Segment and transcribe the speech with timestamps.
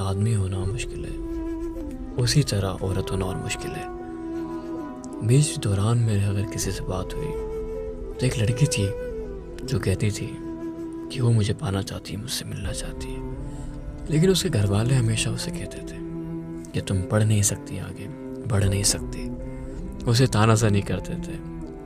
[0.00, 1.16] آدمی ہونا مشکل ہے۔
[2.16, 3.86] اسی طرح عورت ہونا اور مشکل ہے۔
[5.22, 7.28] بیچ دوران میرے اگر کسی سے بات ہوئی،
[8.18, 8.88] تو ایک لڑکی تھی
[9.62, 10.32] جو کہتی تھی
[11.10, 13.34] کہ وہ مجھے پانا چاہتی ہے، مجھ سے ملنا چاہتی ہے۔
[14.08, 15.96] لیکن اس کے گھر والے ہمیشہ اسے کہتے تھے
[16.72, 18.06] کہ تم پڑھ نہیں سکتی آگے،
[18.48, 19.28] بڑھ نہیں سکتی۔
[20.06, 21.32] اسے تانا سا نہیں کرتے تھے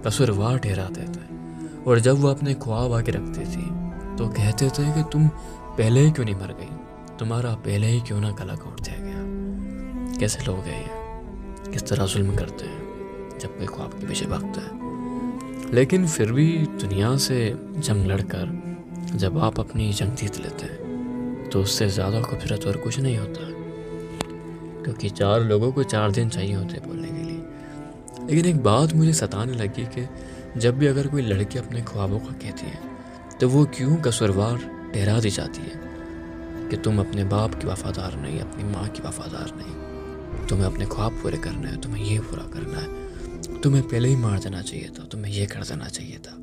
[0.03, 1.37] قصوروار ٹھہراتے تھے۔
[1.85, 3.65] اور جب وہ اپنے خواب آ کے رکھتی تھی،
[4.17, 5.21] تو کہتے تھے کہ تم
[5.77, 6.69] پہلے ہی کیوں نہیں مر گئی؟
[7.19, 9.21] تمہارا پہلے ہی کیوں نہ کلا کوٹ دیا گیا؟
[10.19, 11.15] کیسے لوگ ہیں یہ؟
[11.73, 12.79] کس طرح ظلم کرتے ہیں
[13.39, 14.79] جب کوئی خواب کے پیچھے بھاگتا ہے؟
[15.71, 18.45] لیکن پھر بھی دنیا سے جنگ لڑ کر
[19.15, 20.95] جب آپ اپنی جنگ جیت لیتے ہیں،
[21.51, 23.41] تو اس سے زیادہ خوبصورت اور کچھ نہیں ہوتا۔
[24.85, 27.41] کیونکہ چار لوگوں کو چار دن چاہیے ہوتے بولنے کے لیے۔
[28.27, 30.05] لیکن ایک بات مجھے ستانے لگی کہ
[30.55, 32.89] جب بھی اگر کوئی لڑکی اپنے خوابوں کا کہتی ہے،
[33.39, 34.57] تو وہ کیوں قصوروار
[34.93, 35.84] ٹھہرا دی جاتی ہے؟
[36.75, 39.85] کہ تم اپنے باپ کی وفادار نہیں، اپنی ماں کی وفادار نہیں۔
[40.49, 43.07] تمہیں اپنے خواب پورے کرنے ہیں، تمہیں یہ پورا کرنا ہے۔
[43.63, 46.37] تمہیں پہلے ہی مار دینا چاہیے تھا، تمہیں یہ کر دینا چاہیے تھا۔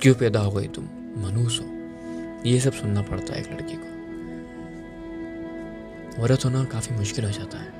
[0.00, 1.66] کیوں پیدا ہو گئی تم؟ منوس ہو۔
[2.44, 3.88] یہ سب سننا پڑتا ہے ایک لڑکی کو۔
[6.22, 7.70] عورت ہونا کافی مشکل ہو جاتا ہے۔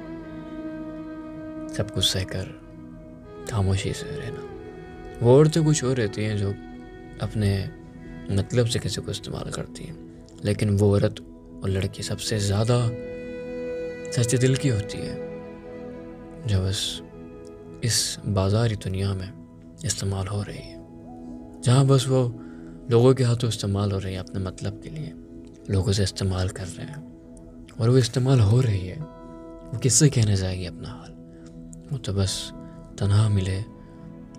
[1.74, 2.44] سب کچھ سہ کر،
[3.50, 4.46] خاموشی سے رہنا۔
[5.20, 6.52] وہ عورتیں کچھ اور رہتی ہیں جو
[7.18, 7.66] اپنے
[8.28, 9.96] مطلب سے کسی کو استعمال کرتی ہیں،
[10.42, 11.20] لیکن وہ عورت
[11.60, 12.88] اور لڑکی سب سے زیادہ
[14.12, 15.22] سچے دل کی ہوتی ہے۔
[16.46, 17.00] جو بس
[17.80, 19.44] اس بازاری دنیا میں
[19.82, 20.76] استعمال ہو رہی ہے۔
[21.62, 22.28] جہاں بس وہ
[22.90, 25.12] لوگوں کے ہاتھوں استعمال ہو رہی ہے اپنے مطلب کے لیے۔
[25.68, 27.08] لوگوں سے استعمال کر رہے ہیں۔
[27.78, 28.96] اور وہ استعمال ہو رہی ہے۔
[29.72, 31.14] وہ کس سے کہنے جائے گی اپنا حال؟
[31.90, 32.52] وہ تو بس
[32.96, 33.60] تنہا ملے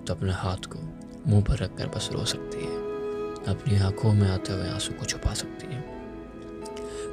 [0.06, 0.80] تو اپنے ہاتھ کو
[1.26, 2.88] منہ پر رکھ کر بس رو سکتی ہے۔
[3.46, 5.87] اپنی آنکھوں میں آتے ہوئے آنسو کو چھپا سکتی ہے۔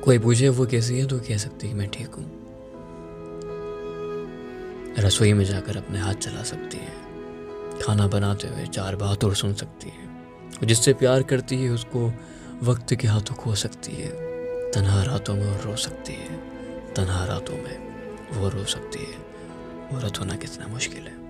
[0.04, 2.24] کوئی پوچھے وہ کیسی ہے تو کہہ سکتی ہے میں ٹھیک ہوں۔
[5.06, 7.20] رسوئی میں جا کر اپنے ہاتھ چلا سکتی ہے
[7.80, 10.04] کھانا بناتے ہوئے چار بات اور سن سکتی ہے
[10.60, 12.10] جس سے پیار کرتی ہے، اس کو
[12.64, 14.10] وقت کے ہاتھوں کھو سکتی ہے۔
[14.72, 16.36] تنہا راتوں میں وہ رو سکتی ہے۔
[16.94, 17.90] تنہا راتوں میں
[18.36, 19.16] وہ رو سکتی ہے۔
[19.92, 21.23] عورت ہونا کتنا مشکل ہے۔